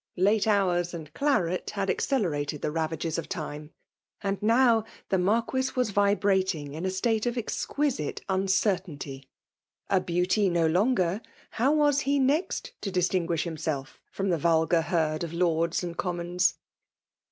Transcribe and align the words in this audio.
Late 0.17 0.47
hours 0.47 0.95
and 0.95 1.13
claret 1.13 1.69
had 1.69 1.87
accelerated 1.87 2.63
the 2.63 2.71
ravages 2.71 3.19
of 3.19 3.29
time; 3.29 3.69
ami 4.23 4.39
now, 4.41 4.83
the 5.09 5.19
Marquis 5.19 5.65
was 5.75 5.91
vibrating 5.91 6.73
in 6.73 6.87
a 6.87 6.89
state 6.89 7.27
of 7.27 7.35
ezqni* 7.35 7.99
nie 7.99 8.15
ooertaiiity. 8.27 9.25
A 9.91 10.01
faeanty 10.01 10.49
no 10.51 10.67
kmger>— 10.69 11.21
ham 11.59 11.77
wm 11.77 12.01
he 12.03 12.17
nest 12.17 12.71
ia 12.83 12.91
distinguish 12.91 13.43
himself 13.43 14.01
from 14.09 14.29
the 14.29 14.39
vulgar 14.39 14.81
herd 14.81 15.23
of 15.23 15.33
Lords 15.33 15.83
and 15.83 15.95
Commons 15.95 16.55